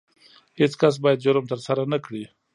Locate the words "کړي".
2.05-2.23